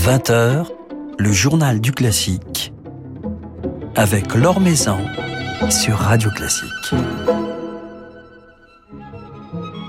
[0.00, 0.64] 20h,
[1.18, 2.72] le journal du classique
[3.96, 4.96] avec Laure Maison
[5.68, 6.94] sur Radio Classique.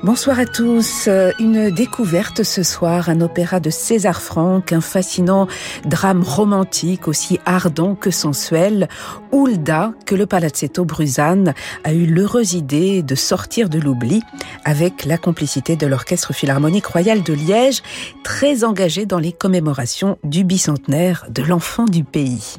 [0.04, 1.08] Bonsoir à tous.
[1.40, 5.48] Une découverte ce soir, un opéra de César Franck, un fascinant
[5.86, 8.90] drame romantique aussi ardent que sensuel,
[9.32, 11.54] Hulda, que le Palazzetto Bruzane
[11.84, 14.22] a eu l'heureuse idée de sortir de l'oubli
[14.66, 17.82] avec la complicité de l'Orchestre Philharmonique Royal de Liège,
[18.24, 22.58] très engagé dans les commémorations du bicentenaire de l'enfant du pays.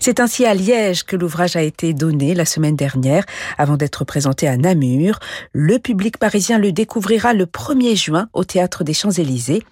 [0.00, 3.24] C'est ainsi à Liège que l'ouvrage a été donné la semaine dernière
[3.58, 5.18] avant d'être présenté à Namur.
[5.52, 9.62] Le public parisien le découvrira le 1er juin au Théâtre des Champs-Élysées.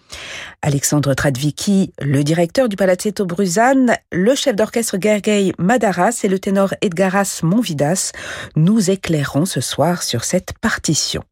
[0.60, 6.74] Alexandre Tradvicki, le directeur du Palazzetto Bruzane, le chef d'orchestre Gergely Madaras et le ténor
[6.82, 8.12] Edgaras Monvidas
[8.56, 11.22] nous éclaireront ce soir sur cette partition.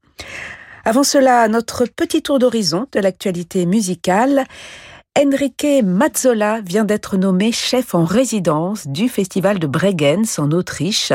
[0.84, 4.44] Avant cela, notre petit tour d'horizon de l'actualité musicale.
[5.18, 11.12] Enrique Mazzola vient d'être nommé chef en résidence du festival de Bregenz en Autriche,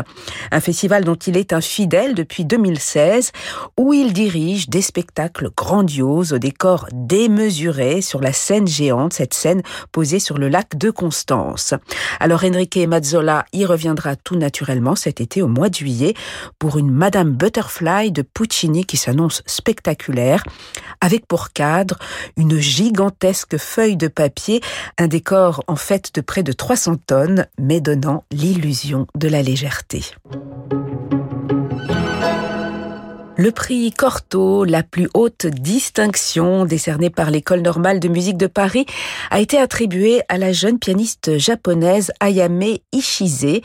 [0.51, 3.31] un festival dont il est un fidèle depuis 2016,
[3.79, 9.63] où il dirige des spectacles grandioses au décor démesuré sur la scène géante, cette scène
[9.93, 11.73] posée sur le lac de Constance.
[12.19, 16.15] Alors Enrique Mazzola y reviendra tout naturellement cet été au mois de juillet
[16.59, 20.43] pour une Madame Butterfly de Puccini qui s'annonce spectaculaire,
[20.99, 21.97] avec pour cadre
[22.35, 24.61] une gigantesque feuille de papier,
[24.97, 30.01] un décor en fait de près de 300 tonnes, mais donnant l'illusion de la légèreté.
[33.37, 38.85] Le prix Corto, la plus haute distinction décernée par l'École normale de musique de Paris,
[39.29, 43.59] a été attribué à la jeune pianiste japonaise Ayame Ishize,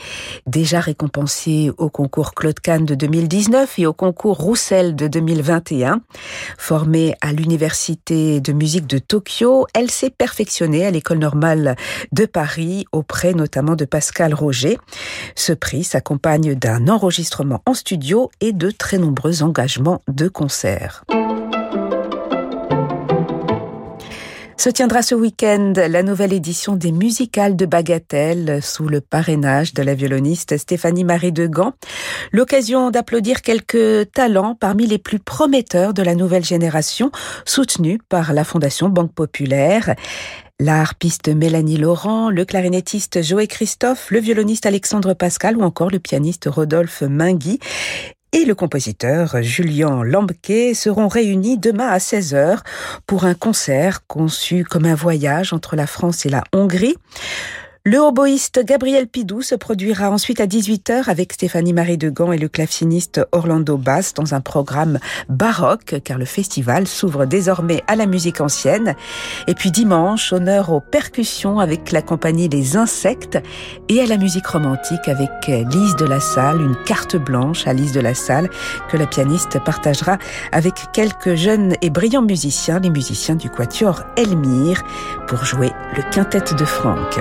[0.45, 6.01] déjà récompensée au concours Claude Kahn de 2019 et au concours Roussel de 2021.
[6.57, 11.77] Formée à l'Université de musique de Tokyo, elle s'est perfectionnée à l'École normale
[12.11, 14.77] de Paris auprès notamment de Pascal Roger.
[15.35, 19.60] Ce prix s'accompagne d'un enregistrement en studio et de très nombreux engagements
[20.07, 21.03] de concert.
[24.57, 29.83] Se tiendra ce week-end la nouvelle édition des musicales de Bagatelle sous le parrainage de
[29.83, 31.73] la violoniste Stéphanie Marie de Gand.
[32.31, 37.11] L'occasion d'applaudir quelques talents parmi les plus prometteurs de la nouvelle génération,
[37.45, 39.95] soutenus par la Fondation Banque Populaire.
[40.59, 45.97] La harpiste Mélanie Laurent, le clarinettiste Joël Christophe, le violoniste Alexandre Pascal ou encore le
[45.97, 47.59] pianiste Rodolphe Mingui
[48.33, 52.59] et le compositeur Julien Lambquet seront réunis demain à 16h
[53.05, 56.95] pour un concert conçu comme un voyage entre la France et la Hongrie.
[57.83, 62.47] Le oboïste Gabriel Pidou se produira ensuite à 18h avec Stéphanie Marie Degan et le
[62.47, 64.99] claveciniste Orlando Bass dans un programme
[65.29, 68.93] baroque car le festival s'ouvre désormais à la musique ancienne.
[69.47, 73.39] Et puis dimanche, honneur aux percussions avec la compagnie Les Insectes
[73.89, 77.93] et à la musique romantique avec Lise de la Salle, une carte blanche à Lise
[77.93, 78.51] de la Salle
[78.89, 80.19] que la pianiste partagera
[80.51, 84.83] avec quelques jeunes et brillants musiciens, les musiciens du quatuor Elmire,
[85.27, 87.19] pour jouer le quintet de Franck.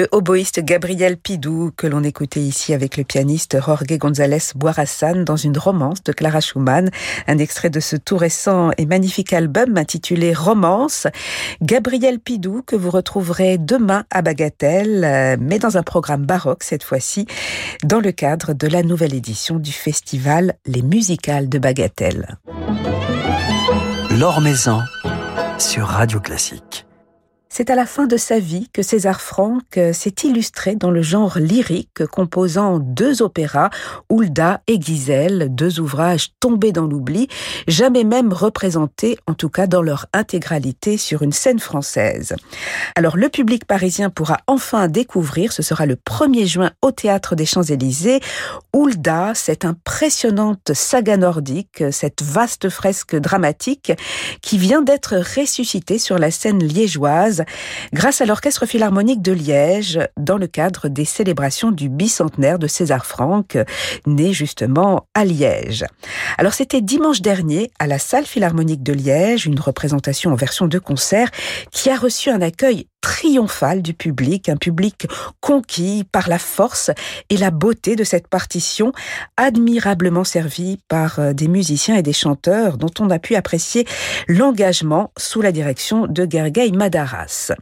[0.00, 5.36] Le oboïste Gabriel Pidou que l'on écoutait ici avec le pianiste Jorge González Boirassan dans
[5.36, 6.90] une romance de Clara Schumann,
[7.26, 11.06] un extrait de ce tout récent et magnifique album intitulé Romance.
[11.60, 16.82] Gabriel Pidou que vous retrouverez demain à Bagatelle, euh, mais dans un programme baroque cette
[16.82, 17.26] fois-ci,
[17.84, 22.38] dans le cadre de la nouvelle édition du festival Les Musicales de Bagatelle.
[24.18, 24.80] L'Or Maison
[25.58, 26.86] sur Radio Classique.
[27.52, 31.02] C'est à la fin de sa vie que César Franck euh, s'est illustré dans le
[31.02, 33.70] genre lyrique, composant deux opéras,
[34.08, 37.26] Hulda et Gisèle, deux ouvrages tombés dans l'oubli,
[37.66, 42.36] jamais même représentés, en tout cas dans leur intégralité, sur une scène française.
[42.94, 47.46] Alors le public parisien pourra enfin découvrir, ce sera le 1er juin au Théâtre des
[47.46, 48.20] Champs-Élysées,
[48.72, 53.92] Hulda, cette impressionnante saga nordique, cette vaste fresque dramatique
[54.40, 57.39] qui vient d'être ressuscitée sur la scène liégeoise
[57.92, 63.06] grâce à l'Orchestre Philharmonique de Liège dans le cadre des célébrations du bicentenaire de César
[63.06, 63.58] Franck,
[64.06, 65.84] né justement à Liège.
[66.38, 70.78] Alors c'était dimanche dernier à la salle Philharmonique de Liège, une représentation en version de
[70.78, 71.30] concert
[71.70, 75.06] qui a reçu un accueil triomphal du public, un public
[75.40, 76.90] conquis par la force
[77.28, 78.92] et la beauté de cette partition,
[79.36, 83.86] admirablement servie par euh, des musiciens et des chanteurs dont on a pu apprécier
[84.28, 87.52] l'engagement sous la direction de Gergely Madaras.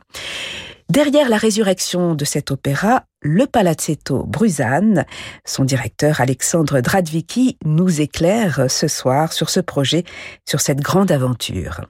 [0.91, 5.05] Derrière la résurrection de cet opéra, le Palazzetto Bruzane,
[5.45, 10.05] son directeur Alexandre Dradvicki nous éclaire ce soir sur ce projet,
[10.49, 11.83] sur cette grande aventure.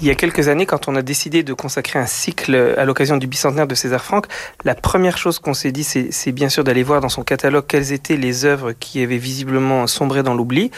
[0.00, 3.16] Il y a quelques années, quand on a décidé de consacrer un cycle à l'occasion
[3.16, 4.26] du bicentenaire de César Franck,
[4.62, 7.92] la première chose qu'on s'est dit, c'est bien sûr d'aller voir dans son catalogue quelles
[7.92, 10.70] étaient les œuvres qui avaient visiblement sombré dans l'oubli.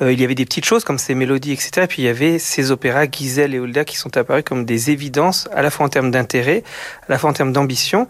[0.00, 1.70] Euh, il y avait des petites choses comme ses mélodies, etc.
[1.82, 4.90] Et puis il y avait ces opéras, Gisèle et Hulda, qui sont apparus comme des
[4.90, 6.62] évidences, à la fois en termes d'intérêt,
[7.08, 8.06] à la fois en termes d'ambition,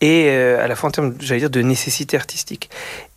[0.00, 2.70] et euh, à la fois en termes, j'allais dire, de nécessité artistique.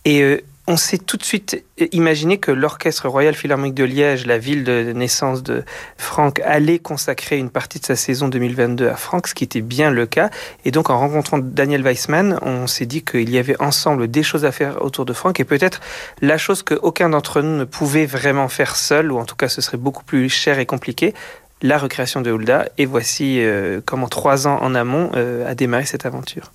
[0.05, 4.39] Et euh, on s'est tout de suite imaginé que l'Orchestre Royal Philharmonique de Liège, la
[4.39, 5.63] ville de naissance de
[5.97, 9.91] Franck, allait consacrer une partie de sa saison 2022 à Franck, ce qui était bien
[9.91, 10.31] le cas.
[10.63, 14.43] Et donc, en rencontrant Daniel Weissman, on s'est dit qu'il y avait ensemble des choses
[14.43, 15.81] à faire autour de Franck et peut-être
[16.21, 19.61] la chose qu'aucun d'entre nous ne pouvait vraiment faire seul, ou en tout cas ce
[19.61, 21.13] serait beaucoup plus cher et compliqué,
[21.61, 22.69] la recréation de Hulda.
[22.79, 26.51] Et voici euh, comment trois ans en amont euh, a démarré cette aventure.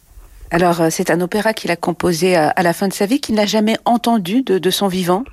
[0.50, 3.36] Alors, euh, c'est un opéra qu'il a composé à, la fin de sa vie, qu'il
[3.36, 5.24] n'a jamais entendu de, son vivant.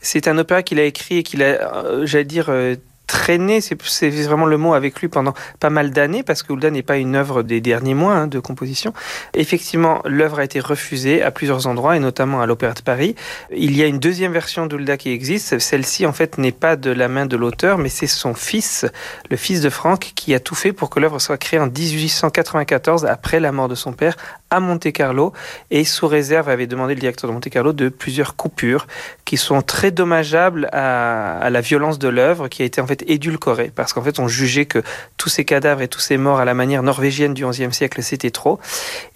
[0.00, 2.76] C'est un opéra qu'il a écrit et qu'il a, euh, j'allais dire, euh,
[3.10, 6.84] traîné, c'est vraiment le mot avec lui pendant pas mal d'années, parce que Hulda n'est
[6.84, 8.92] pas une œuvre des derniers mois hein, de composition.
[9.34, 13.16] Effectivement, l'œuvre a été refusée à plusieurs endroits, et notamment à l'Opéra de Paris.
[13.50, 15.58] Il y a une deuxième version d'Hulda qui existe.
[15.58, 18.86] Celle-ci, en fait, n'est pas de la main de l'auteur, mais c'est son fils,
[19.28, 23.06] le fils de Franck, qui a tout fait pour que l'œuvre soit créée en 1894,
[23.06, 24.16] après la mort de son père,
[24.50, 25.32] à Monte Carlo,
[25.72, 28.86] et sous réserve avait demandé le directeur de Monte Carlo de plusieurs coupures
[29.24, 33.70] qui sont très dommageables à la violence de l'œuvre, qui a été en fait édulcoré,
[33.74, 34.82] parce qu'en fait, on jugeait que
[35.16, 38.30] tous ces cadavres et tous ces morts à la manière norvégienne du XIe siècle, c'était
[38.30, 38.58] trop.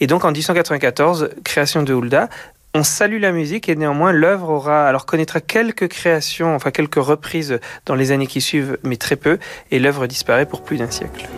[0.00, 2.28] Et donc, en 1894, création de Hulda,
[2.74, 7.60] on salue la musique et néanmoins l'œuvre aura alors connaîtra quelques créations, enfin quelques reprises
[7.86, 9.38] dans les années qui suivent, mais très peu,
[9.70, 11.28] et l'œuvre disparaît pour plus d'un siècle.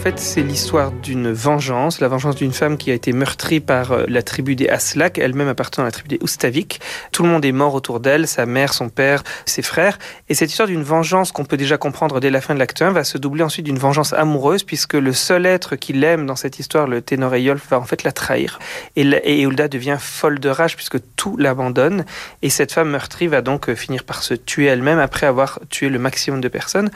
[0.00, 4.04] Fait, c'est l'histoire d'une vengeance, la vengeance d'une femme qui a été meurtrie par euh,
[4.08, 6.80] la tribu des Aslak, elle-même appartenant à la tribu des Oustavik.
[7.12, 9.98] Tout le monde est mort autour d'elle, sa mère, son père, ses frères.
[10.30, 12.92] Et cette histoire d'une vengeance qu'on peut déjà comprendre dès la fin de l'acte 1
[12.92, 16.58] va se doubler ensuite d'une vengeance amoureuse, puisque le seul être qui l'aime dans cette
[16.58, 18.58] histoire, le ténor Eyolf, va en fait la trahir.
[18.96, 22.06] Et, et Hulda devient folle de rage, puisque tout l'abandonne.
[22.40, 25.90] Et cette femme meurtrie va donc euh, finir par se tuer elle-même après avoir tué
[25.90, 26.90] le maximum de personnes.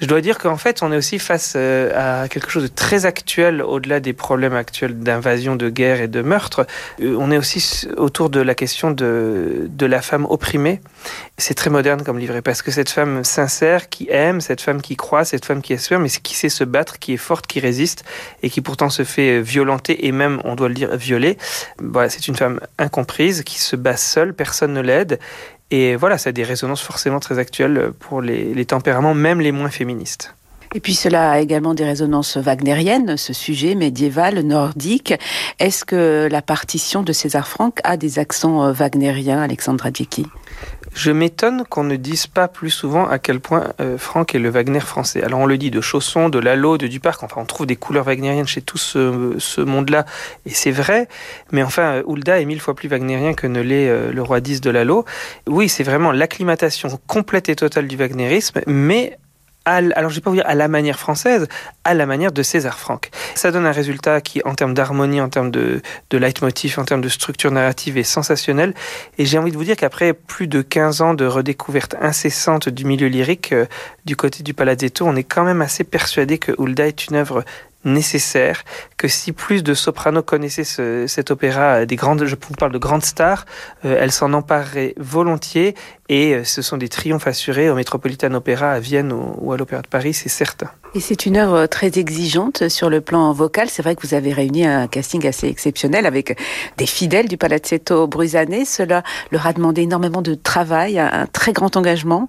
[0.00, 3.04] Je dois dire qu'en fait, on est aussi face euh, à quelque chose de très
[3.04, 6.66] actuel au-delà des problèmes actuels d'invasion, de guerre et de meurtre.
[7.02, 10.80] Euh, on est aussi autour de la question de, de la femme opprimée.
[11.36, 14.96] C'est très moderne comme livret parce que cette femme sincère qui aime, cette femme qui
[14.96, 18.04] croit, cette femme qui espère, mais qui sait se battre, qui est forte, qui résiste
[18.42, 21.36] et qui pourtant se fait violenter et même, on doit le dire, violer.
[21.78, 25.18] Voilà, c'est une femme incomprise qui se bat seule, personne ne l'aide
[25.70, 29.70] et voilà, ça a des résonances forcément très actuelles pour les, tempéraments, même les moins
[29.70, 30.34] féministes.
[30.72, 35.14] Et puis cela a également des résonances wagnériennes, ce sujet médiéval, nordique.
[35.58, 40.26] Est-ce que la partition de César Franck a des accents euh, wagnériens, Alexandra Djeki
[40.92, 44.50] je m'étonne qu'on ne dise pas plus souvent à quel point euh, Franck est le
[44.50, 45.22] Wagner français.
[45.22, 48.04] Alors on le dit de Chausson, de Lalo, de Duparc, enfin on trouve des couleurs
[48.04, 50.04] wagnériennes chez tout ce, monde-là,
[50.46, 51.08] et c'est vrai,
[51.52, 54.60] mais enfin Hulda est mille fois plus wagnérien que ne l'est euh, le roi 10
[54.60, 55.04] de Lalo.
[55.46, 59.16] Oui, c'est vraiment l'acclimatation complète et totale du wagnérisme, mais
[59.74, 61.48] alors je vais pas vous dire à la manière française,
[61.84, 63.10] à la manière de César Franck.
[63.34, 67.00] Ça donne un résultat qui, en termes d'harmonie, en termes de, de leitmotiv, en termes
[67.00, 68.74] de structure narrative, est sensationnel.
[69.18, 72.84] Et j'ai envie de vous dire qu'après plus de 15 ans de redécouverte incessante du
[72.84, 73.66] milieu lyrique, euh,
[74.04, 77.44] du côté du Palazzetto, on est quand même assez persuadé que Hulda est une œuvre
[77.84, 78.62] nécessaire,
[78.96, 82.72] que si plus de sopranos connaissaient ce, cet opéra, euh, des grandes, je vous parle
[82.72, 83.46] de grandes stars,
[83.84, 85.74] euh, elles s'en empareraient volontiers
[86.08, 89.80] et euh, ce sont des triomphes assurés au Metropolitan Opera à Vienne ou, à l'Opéra
[89.80, 90.70] de Paris, c'est certain.
[90.94, 93.68] Et c'est une œuvre très exigeante sur le plan vocal.
[93.70, 96.36] C'est vrai que vous avez réuni un casting assez exceptionnel avec
[96.76, 98.64] des fidèles du Palazzetto Brusané.
[98.64, 102.28] Cela leur a demandé énormément de travail, un très grand engagement.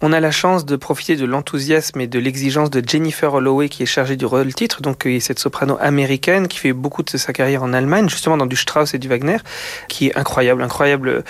[0.00, 3.82] On a la chance de profiter de l'enthousiasme et de l'exigence de Jennifer Holloway qui
[3.82, 7.64] est chargée du rôle titre, donc cette soprano américaine qui fait beaucoup de sa carrière
[7.64, 9.38] en Allemagne, justement dans du Strauss et du Wagner,
[9.88, 11.24] qui est incroyable, incroyable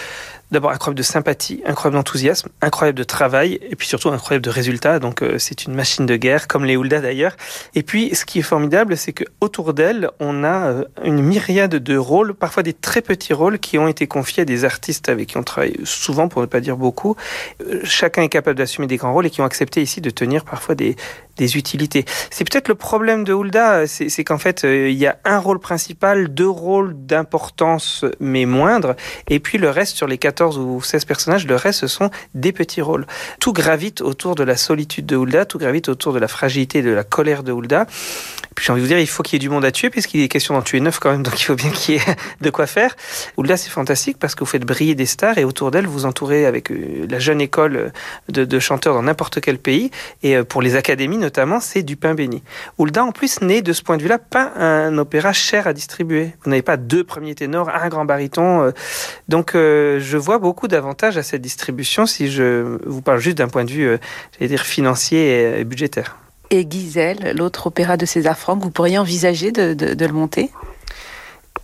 [0.51, 4.99] d'abord incroyable de sympathie, incroyable d'enthousiasme, incroyable de travail, et puis surtout incroyable de résultats.
[4.99, 7.37] Donc euh, c'est une machine de guerre, comme les Hulda d'ailleurs.
[7.75, 11.77] Et puis ce qui est formidable, c'est que autour d'elle, on a euh, une myriade
[11.77, 15.29] de rôles, parfois des très petits rôles, qui ont été confiés à des artistes avec
[15.29, 17.17] qui on travaille souvent, pour ne pas dire beaucoup.
[17.61, 20.45] Euh, chacun est capable d'assumer des grands rôles et qui ont accepté ici de tenir
[20.45, 20.97] parfois des,
[21.39, 22.05] des utilités.
[22.31, 26.29] C'est peut-être le problème de Hulda, c'est qu'en fait, il y a un rôle principal,
[26.29, 28.95] deux rôles d'importance mais moindres,
[29.29, 32.53] et puis le reste sur les quatre ou 16 personnages, le reste, ce sont des
[32.53, 33.07] petits rôles.
[33.41, 36.83] Tout gravite autour de la solitude de Hulda, tout gravite autour de la fragilité et
[36.83, 37.87] de la colère de Hulda.
[38.55, 39.91] Puis j'ai envie de vous dire, il faut qu'il y ait du monde à tuer,
[39.91, 42.17] puisqu'il est question d'en tuer neuf quand même, donc il faut bien qu'il y ait
[42.41, 42.97] de quoi faire.
[43.37, 46.47] Hulda, c'est fantastique parce que vous faites briller des stars et autour d'elle, vous entourez
[46.47, 47.93] avec euh, la jeune école
[48.29, 49.91] de, chanteurs dans n'importe quel pays.
[50.23, 52.43] Et euh, pour les académies notamment, c'est du pain béni.
[52.79, 56.33] Hulda, en plus, n'est de ce point de vue-là pas un opéra cher à distribuer.
[56.43, 58.63] Vous n'avez pas deux premiers ténors, un grand baryton.
[58.63, 58.71] Euh.
[59.29, 63.65] Donc je vois beaucoup d'avantages à cette distribution si je vous parle juste d'un point
[63.65, 63.99] de vue,
[64.33, 66.17] j'allais dire, financier et budgétaire
[66.51, 70.51] et Gisèle, l'autre opéra de César Franck, vous pourriez envisager de le monter?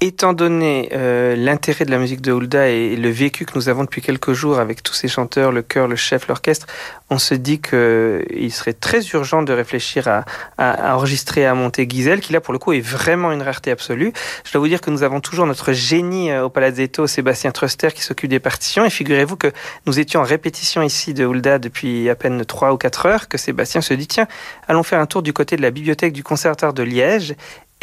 [0.06, 3.84] Étant donné euh, l'intérêt de la musique de Hulda et le vécu que nous avons
[3.84, 6.66] depuis quelques jours avec tous ces chanteurs, le chœur, le chef, l'orchestre,
[7.10, 10.24] on se dit qu'il serait très urgent de réfléchir à,
[10.94, 14.12] enregistrer, à monter Gisèle, qui là pour le coup est vraiment une rareté absolue.
[14.44, 17.88] Je dois vous dire que nous avons toujours notre génie euh, au Palazzetto, Sébastien Truster,
[17.94, 18.84] qui s'occupe des partitions.
[18.84, 19.52] Et figurez-vous que
[19.86, 23.38] nous étions en répétition ici de Hulda depuis à peine 3 ou 4 heures, que
[23.38, 24.26] Sébastien se dit, tiens,
[24.68, 27.34] allons faire un tour du côté de la bibliothèque du Conservatoire de Liège.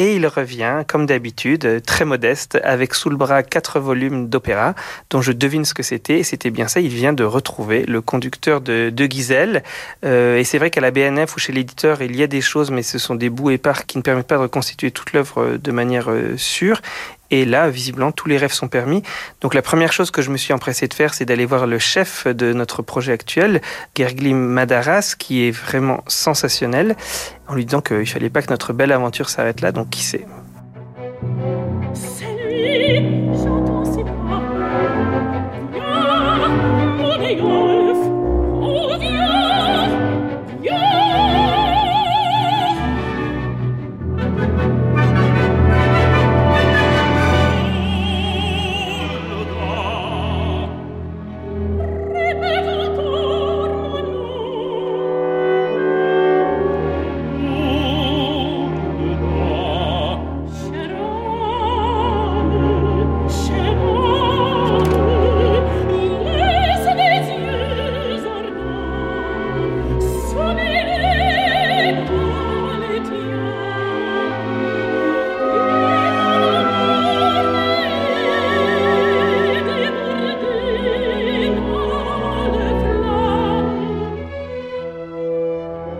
[0.01, 4.73] Et il revient, comme d'habitude, très modeste, avec sous le bras quatre volumes d'opéra,
[5.11, 6.17] dont je devine ce que c'était.
[6.17, 9.61] Et c'était bien ça, il vient de retrouver le conducteur de, de Gisèle.
[10.03, 12.71] Euh, et c'est vrai qu'à la BNF ou chez l'éditeur, il y a des choses,
[12.71, 15.71] mais ce sont des bouts épars qui ne permettent pas de reconstituer toute l'œuvre de
[15.71, 16.81] manière euh, sûre.
[17.31, 19.01] Et là, visiblement, tous les rêves sont permis.
[19.39, 21.79] Donc la première chose que je me suis empressé de faire, c'est d'aller voir le
[21.79, 23.61] chef de notre projet actuel,
[23.95, 26.95] Gerglim Madaras, qui est vraiment sensationnel,
[27.47, 30.03] en lui disant qu'il ne fallait pas que notre belle aventure s'arrête là, donc qui
[30.03, 30.25] sait?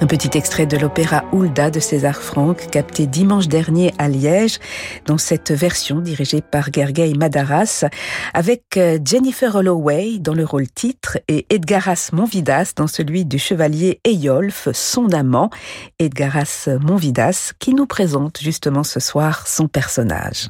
[0.02, 4.58] Un petit extrait de l'opéra Hulda de César Franck, capté dimanche dernier à Liège,
[5.06, 7.86] dans cette version dirigée par Gergely Madaras,
[8.34, 14.00] avec euh, Jennifer Holloway dans le rôle titre et Edgaras Monvidas dans celui du chevalier
[14.04, 15.52] Eyolf, son amant,
[16.00, 20.50] Edgaras Monvidas, qui nous présente justement ce soir son personnage.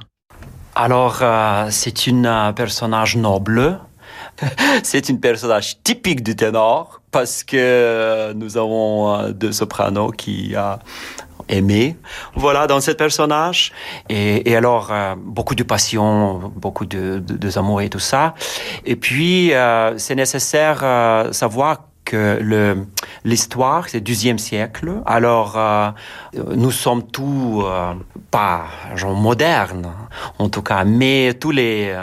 [0.75, 3.79] Alors, euh, c'est un euh, personnage noble,
[4.83, 10.79] c'est un personnage typique du ténor parce que nous avons euh, deux sopranos qui a
[11.51, 11.97] aimé.
[12.35, 13.71] Voilà, dans ce personnage.
[14.09, 18.33] Et, alors, euh, beaucoup de passion, beaucoup de, de, et tout ça.
[18.85, 22.87] Et puis, euh, c'est nécessaire euh, savoir que le,
[23.23, 25.01] l'histoire, c'est du XIe siècle.
[25.05, 25.57] Alors,
[26.33, 27.63] nous sommes tous
[28.31, 29.91] pas genre modernes,
[30.39, 31.95] en tout cas, mais tous les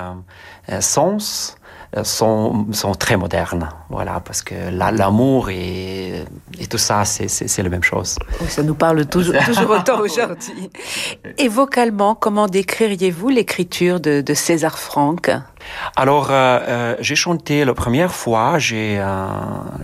[0.81, 1.58] sens euh,
[2.03, 3.69] sont, sont très modernes.
[3.89, 6.25] Voilà, parce que l'amour et,
[6.59, 8.17] et, tout ça, c'est la même chose.
[8.49, 10.71] Ça nous parle toujours, toujours autant aujourd'hui.
[11.39, 15.31] Et vocalement, comment décririez-vous l'écriture de, de César Franck?
[15.97, 19.27] Alors, euh, euh, j'ai chanté la première fois, j'ai euh,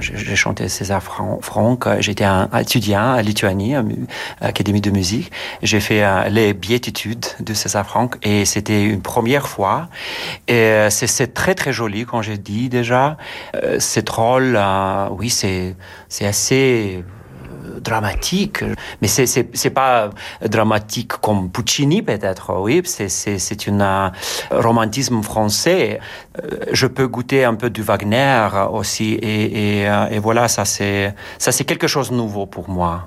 [0.01, 3.83] j'ai chanté César Franck, j'étais un étudiant à Lituanie, à
[4.41, 5.33] l'Académie de musique.
[5.63, 9.89] J'ai fait les béatitudes de César Franck et c'était une première fois.
[10.49, 13.17] Et c'est très très joli quand j'ai dit déjà.
[13.79, 14.59] c'est drôle,
[15.11, 15.75] oui, c'est
[16.21, 17.05] assez
[17.81, 18.65] dramatique,
[19.01, 20.11] mais c'est c'est pas
[20.45, 24.13] dramatique comme Puccini peut-être, oui, c'est c'est c'est un
[24.53, 26.01] euh, romantisme français.
[26.43, 30.65] Euh, je peux goûter un peu du Wagner aussi, et et, euh, et voilà, ça
[30.65, 33.07] c'est ça c'est quelque chose de nouveau pour moi.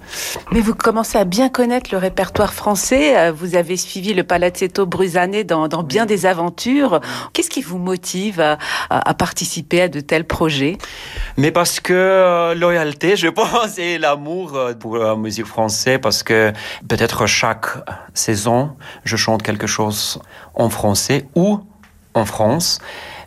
[0.51, 3.31] Mais vous commencez à bien connaître le répertoire français.
[3.31, 4.85] Vous avez suivi le Palazzetto
[5.45, 6.99] dans dans bien des aventures.
[7.33, 8.57] Qu'est-ce qui vous motive à,
[8.89, 10.77] à, participer à de tels projets?
[11.37, 16.53] Mais parce que loyauté, je pense, et l'amour pour la musique française parce que
[16.87, 17.67] peut-être chaque
[18.13, 20.19] saison, je chante quelque chose
[20.53, 21.59] en français ou
[22.13, 22.79] en France.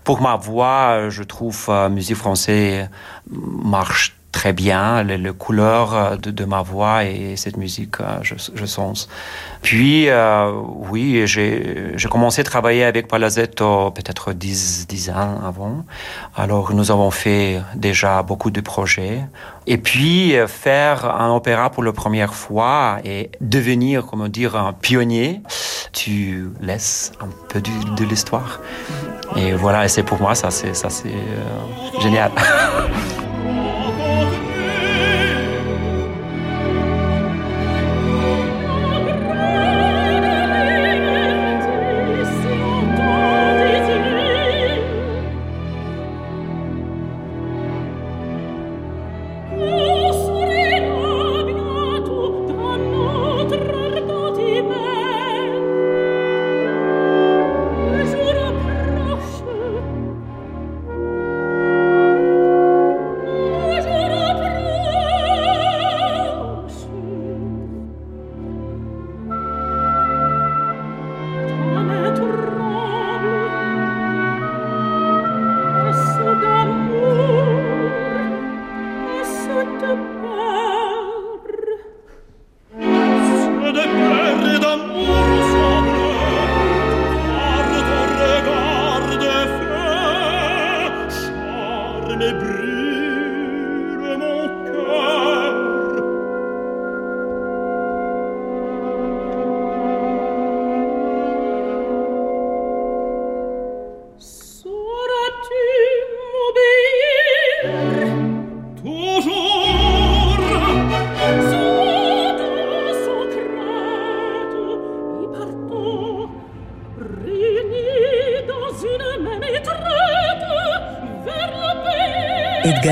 [0.05, 2.88] Pour ma voix, je trouve la musique française
[3.29, 8.64] marche très bien les, les couleurs euh, de, ma voix et cette musique, euh, je,
[8.64, 9.09] sens.
[9.62, 10.51] Puis, euh,
[10.90, 15.85] oui, j'ai commencé à travailler avec Palazzetto peut-être dix, dix ans avant.
[16.37, 19.21] Alors, nous avons fait déjà beaucoup de projets.
[19.66, 25.43] Et puis, faire un opéra pour la première fois et devenir, comment dire, un pionnier,
[25.93, 28.61] tu laisses un peu de, l'histoire.
[29.37, 32.33] Et voilà, et c'est pour moi, ça, c'est euh, génial.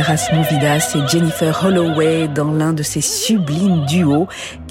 [0.08, 4.26] Edgar Movidas et Jennifer Holloway dans l'un de ces sublimes duos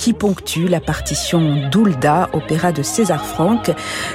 [0.07, 3.71] qui ponctuent la partition d'Ulda, opéra de César Franck,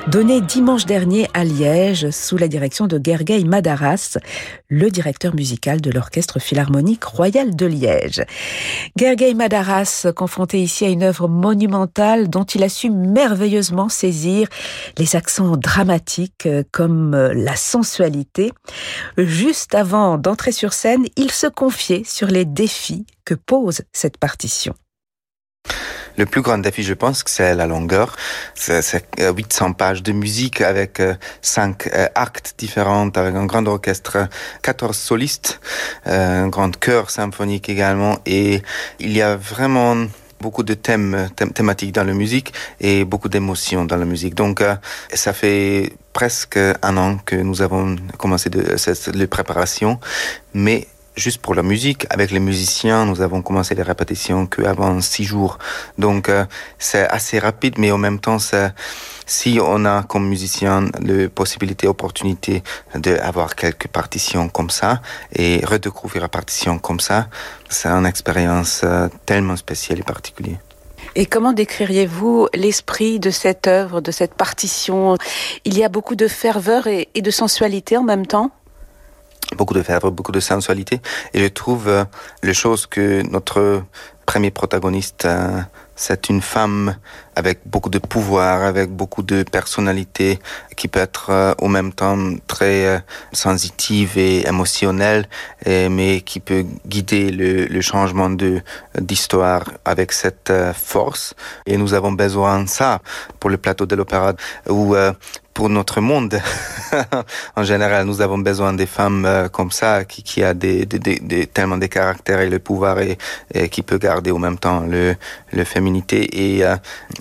[0.06, 4.16] donné dimanche dernier à Liège sous la direction de Gergely Madaras,
[4.68, 8.24] le directeur musical de l'Orchestre Philharmonique Royal de Liège.
[8.96, 14.48] Gergely Madaras, confronté ici à une œuvre monumentale dont il a su merveilleusement saisir
[14.96, 18.50] les accents dramatiques comme la sensualité.
[19.18, 24.74] Juste avant d'entrer sur scène, il se confiait sur les défis que pose cette partition.
[26.16, 28.16] Le plus grand défi, je pense, c'est la longueur.
[28.54, 31.02] C'est 800 pages de musique avec
[31.40, 34.28] cinq actes différents, avec un grand orchestre,
[34.62, 35.60] 14 solistes,
[36.06, 38.18] un grand chœur symphonique également.
[38.26, 38.62] Et
[38.98, 39.96] il y a vraiment
[40.42, 44.34] beaucoup de thèmes thématiques dans la musique et beaucoup d'émotions dans la musique.
[44.34, 44.74] Donc, euh,
[45.14, 48.50] ça fait presque un an que nous avons commencé
[49.14, 49.98] les préparations,
[50.52, 55.24] mais juste pour la musique, avec les musiciens, nous avons commencé les répétitions qu'avant six
[55.24, 55.58] jours.
[55.98, 56.44] Donc, euh,
[56.78, 58.38] c'est assez rapide, mais en même temps,
[59.26, 62.62] si on a comme musicien la possibilité, opportunité
[62.94, 65.00] d'avoir quelques partitions comme ça
[65.34, 67.28] et redécouvrir la partition comme ça,
[67.68, 70.58] c'est une expérience euh, tellement spéciale et particulière.
[71.14, 75.18] Et comment décririez-vous l'esprit de cette œuvre, de cette partition?
[75.64, 78.50] Il y a beaucoup de ferveur et, de sensualité en même temps?
[79.56, 81.00] Beaucoup de ferveur, beaucoup de sensualité.
[81.34, 82.04] Et je trouve euh,
[82.42, 83.82] les choses que notre
[84.26, 85.60] premier protagoniste euh,
[85.96, 86.96] c'est une femme
[87.36, 90.38] avec beaucoup de pouvoir, avec beaucoup de personnalité,
[90.76, 92.98] qui peut être euh, au même temps très euh,
[93.32, 95.28] sensitive et émotionnelle,
[95.66, 98.62] mais qui peut guider le, changement de
[98.98, 101.34] d'histoire avec cette euh, force.
[101.66, 103.00] Et nous avons besoin de ça
[103.40, 104.34] pour le plateau de l'opéra,
[104.68, 104.94] où
[105.54, 106.40] pour notre monde
[107.56, 108.06] en général.
[108.06, 110.54] Nous avons besoin des femmes euh, comme ça, qui, a
[111.52, 113.18] tellement des caractères et le pouvoir et,
[113.68, 115.14] qui peut garder en même temps le,
[115.52, 116.76] le euh,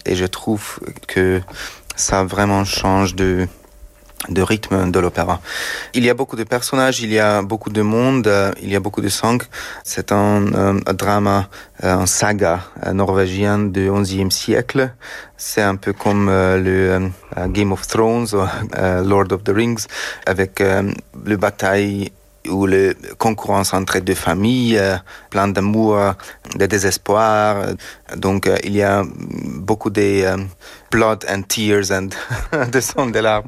[0.06, 1.42] et je trouve que
[1.96, 3.48] ça vraiment change de
[4.30, 5.42] de rythme de l'opéra.
[5.96, 8.76] Il y a beaucoup de personnages, il y a beaucoup de monde, euh, il y
[8.76, 9.40] a beaucoup de sang.
[9.84, 11.50] C'est un, un, drama,
[11.84, 12.60] euh, un saga
[12.94, 14.94] norvégien du XIe siècle.
[15.38, 17.10] C'est un peu comme le
[17.48, 18.28] Game of Thrones
[19.04, 19.88] Lord of the Rings,
[20.28, 22.12] avec le bataille
[22.50, 24.82] ou le concurrence entre deux familles,
[25.30, 25.98] plein d'amour,
[26.56, 27.66] de désespoir.
[28.16, 30.26] Donc il y a beaucoup de
[30.92, 32.10] blood and tears and
[32.72, 33.48] de sang de larmes.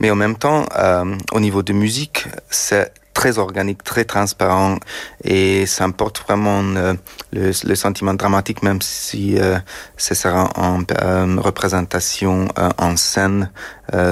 [0.00, 4.78] Mais en même temps, euh, au niveau de musique, c'est très organique, très transparent
[5.24, 6.94] et ça importe vraiment euh,
[7.32, 9.58] le, sentiment dramatique, même si euh,
[9.96, 10.84] ce sera en
[11.38, 12.48] représentation
[12.78, 13.50] en scène,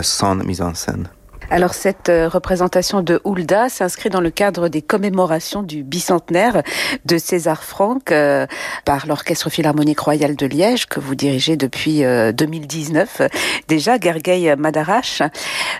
[0.02, 1.08] sans mise en scène.
[1.48, 6.62] Alors cette euh, représentation de Hulda s'inscrit dans le cadre des commémorations du bicentenaire
[7.04, 8.46] de César Franck euh,
[8.84, 13.20] par l'Orchestre Philharmonique Royal de Liège que vous dirigez depuis 2019.
[13.20, 13.28] Euh,
[13.68, 15.22] Déjà, Gergely Madarache,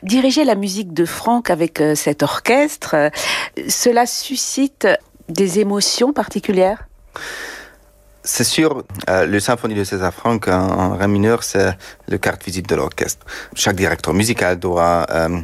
[0.02, 3.10] diriger la musique de Franck avec cet orchestre,
[3.68, 4.86] cela suscite
[5.28, 6.86] des émotions particulières?
[8.26, 11.76] C'est sûr, euh, le symphonie de César Franck en, ré mineur, c'est
[12.08, 13.24] le carte visite de l'orchestre.
[13.54, 15.40] Chaque directeur musical doit euh,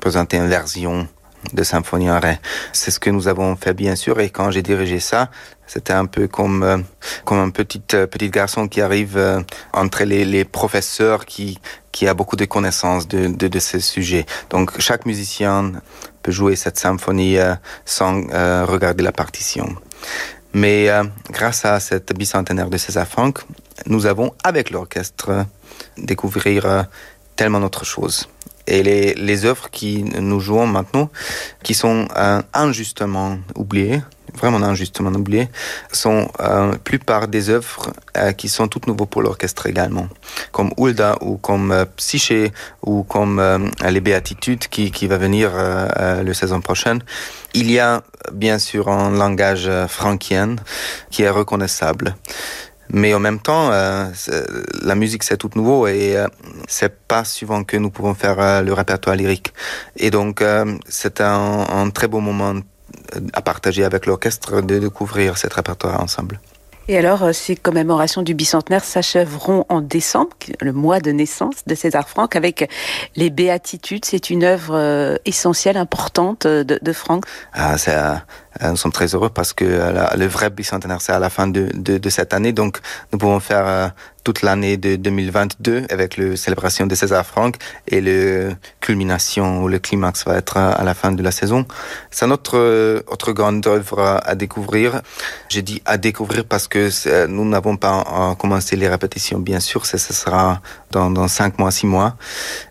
[0.00, 1.08] présenter une version
[1.52, 2.38] de symphonie en ré.
[2.72, 5.30] C'est ce que nous avons fait bien sûr et quand j'ai dirigé ça,
[5.66, 6.78] c'était un peu comme euh,
[7.24, 9.40] comme un petit euh, petit garçon qui arrive euh,
[9.72, 11.58] entre les, les professeurs qui
[11.92, 14.26] qui a beaucoup de connaissances de, de, de ce sujet.
[14.50, 15.72] Donc chaque musicien
[16.22, 17.36] peut jouer cette symphonie
[17.84, 18.26] sans
[18.66, 19.74] regarder la partition.
[20.52, 23.40] Mais euh, grâce à cette bicentenaire de César Franck,
[23.86, 25.46] nous avons, avec l'orchestre,
[25.96, 26.82] découvrir euh,
[27.36, 28.28] tellement d'autres choses.
[28.66, 31.10] Et les, œuvres qui nous jouons maintenant,
[31.64, 34.00] qui sont euh, injustement oubliées,
[34.34, 35.48] vraiment injustement oubliées,
[35.90, 37.90] sont euh, plupart des œuvres
[38.36, 40.08] qui sont toutes nouvelles pour l'orchestre également,
[40.52, 45.50] comme Hulda ou comme Psyché ou comme les Béatitudes qui, qui va venir
[46.22, 47.02] le saison prochaine.
[47.54, 50.56] Il y a bien sûr un langage frankien
[51.10, 52.14] qui est reconnaissable.
[52.92, 54.10] Mais en même temps, euh,
[54.82, 56.26] la musique c'est tout nouveau et euh,
[56.66, 59.52] c'est pas souvent que nous pouvons faire euh, le répertoire lyrique.
[59.96, 60.42] Et donc
[60.88, 62.54] c'est un, un, très beau moment
[63.32, 66.40] à partager avec l'orchestre de découvrir cet répertoire ensemble.
[66.90, 71.76] Et alors, euh, ces commémorations du bicentenaire s'achèveront en décembre, le mois de naissance de
[71.76, 72.68] César Franck, avec
[73.14, 74.04] les Béatitudes.
[74.04, 77.26] C'est une œuvre euh, essentielle, importante de, de Franck.
[77.52, 77.76] Ah,
[78.62, 81.98] nous sommes très heureux parce que le vrai bicentenaire, c'est à la fin de, de,
[81.98, 82.52] de, cette année.
[82.52, 82.78] Donc,
[83.12, 83.92] nous pouvons faire
[84.24, 87.56] toute l'année de 2022 avec la célébration de César Franck
[87.88, 91.66] et le culmination ou le climax va être à la fin de la saison.
[92.10, 95.00] C'est notre autre grande œuvre à découvrir.
[95.48, 99.98] J'ai dit à découvrir parce que nous n'avons pas commencé les répétitions, bien sûr, ça,
[99.98, 100.60] sera
[100.90, 102.16] dans, dans cinq mois, six mois.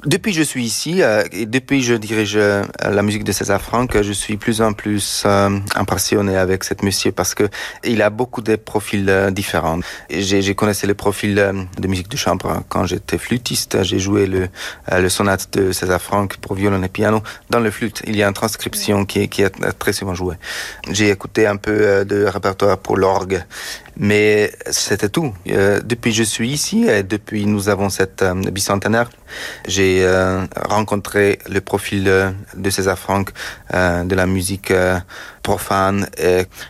[0.06, 4.02] Depuis je suis ici euh, et depuis je dirige euh, la musique de César Franck,
[4.02, 7.50] je suis plus en plus euh, impressionné avec cette monsieur parce que
[7.84, 9.80] il a beaucoup de profils différents.
[10.10, 11.36] J'ai connaissé le profil
[11.78, 13.84] de musique de chambre quand j'étais flûtiste.
[13.84, 14.50] J'ai joué le,
[14.92, 18.02] le sonate de César Franck pour violon et piano dans le flûte.
[18.06, 20.36] Il y a une transcription qui est, qui est très souvent jouée.
[20.90, 23.44] J'ai écouté un peu de répertoire pour l'orgue
[24.00, 25.34] Mais c'était tout.
[25.50, 29.10] Euh, depuis je suis ici et depuis nous avons cette euh, bicentenaire,
[29.68, 32.06] j'ai euh, rencontré le profil
[32.56, 33.32] de César Franck,
[33.74, 34.74] de la musique
[35.44, 36.08] profane,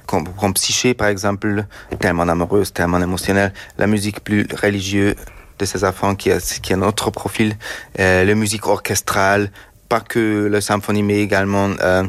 [0.07, 1.65] comme, comme, Psyché par exemple,
[1.99, 5.15] tellement amoureuse, tellement émotionnelle, la musique plus religieuse
[5.59, 7.55] de César Franck qui a, qui un autre profil,
[7.97, 9.51] la musique orchestrale,
[9.89, 12.03] pas que la symphonie, mais également euh,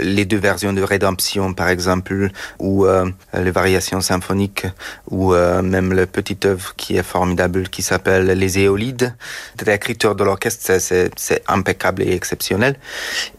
[0.00, 4.66] les deux versions de Rédemption, par exemple, ou euh, les variations symphoniques,
[5.10, 9.14] ou euh, même la petite œuvre qui est formidable, qui s'appelle Les Éolides.
[9.66, 12.76] L'écriture de l'orchestre, c'est impeccable et exceptionnel.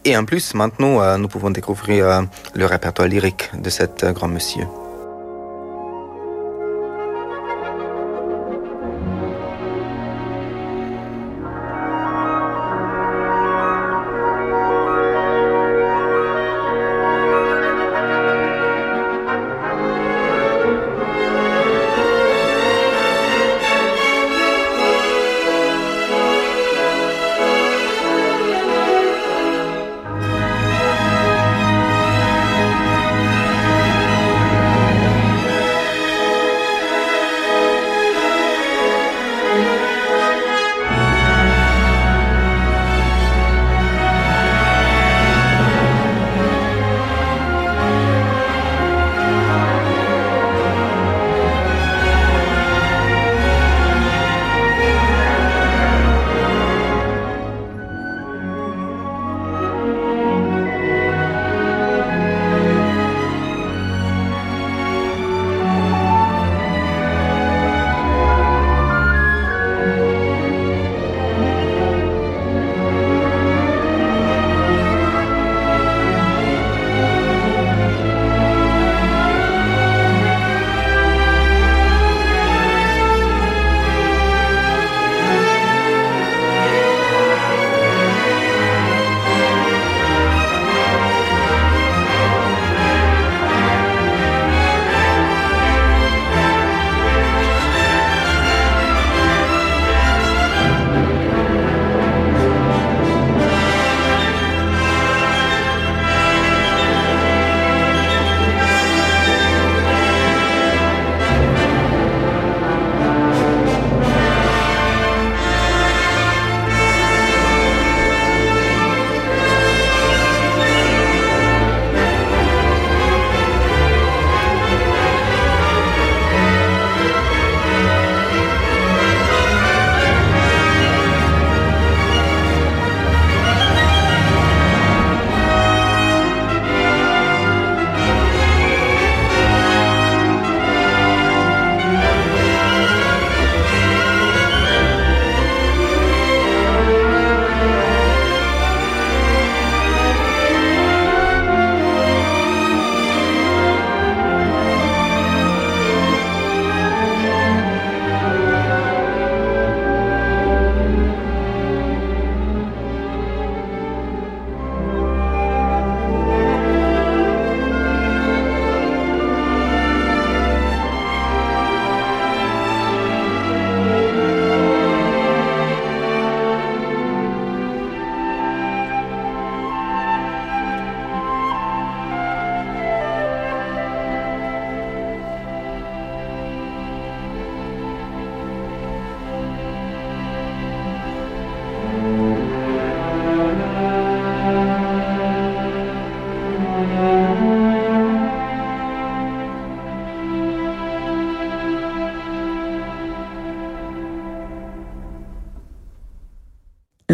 [0.03, 2.23] Et en plus, maintenant, nous pouvons découvrir
[2.55, 4.65] le répertoire lyrique de cet grand monsieur.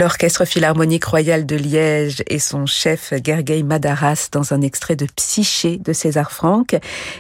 [0.02, 5.78] L'Orchestre Philharmonique Royal de Liège et son chef Gergely Madaras dans un extrait de Psyché
[5.78, 6.76] de César Franck,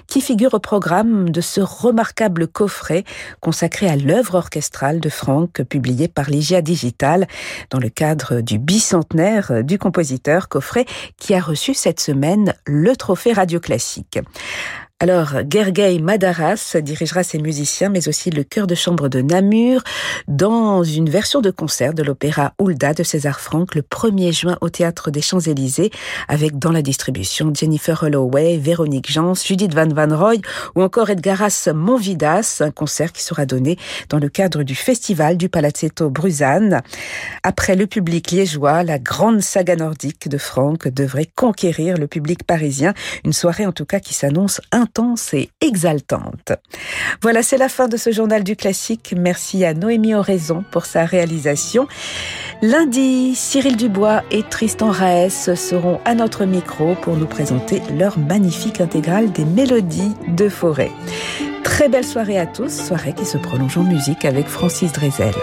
[0.07, 3.03] qui figure au programme de ce remarquable coffret
[3.39, 7.27] consacré à l'œuvre orchestrale de Franck, publié par Ligia Digital
[7.69, 10.85] dans le cadre du bicentenaire du compositeur, coffret
[11.19, 14.17] qui a reçu cette semaine le trophée radio classique.
[15.03, 19.81] Alors, Gergely Madaras dirigera ses musiciens, mais aussi le chœur de chambre de Namur,
[20.27, 24.69] dans une version de concert de l'opéra Hulda de César Franck le 1er juin au
[24.69, 25.89] Théâtre des Champs-Élysées,
[26.27, 30.35] avec dans la distribution Jennifer Holloway, Véronique Jans, Judith Van Van Roy
[30.75, 35.49] ou encore Edgaras Monvidas, un concert qui sera donné dans le cadre du festival du
[35.49, 36.83] Palazzetto Bruzane.
[37.41, 42.93] Après le public liégeois, la grande saga nordique de Franck devrait conquérir le public parisien,
[43.25, 46.51] une soirée en tout cas qui s'annonce intense et exaltante.
[47.21, 49.15] Voilà, c'est la fin de ce journal du classique.
[49.17, 51.87] Merci à Noémie Oraison pour sa réalisation.
[52.61, 58.81] Lundi, Cyril Dubois et Tristan Raes seront à notre micro pour nous présenter leur magnifique
[58.81, 60.91] intégrale des mélodies de forêt.
[61.63, 65.33] Très belle soirée à tous, soirée qui se prolonge en musique avec Francis Drezel.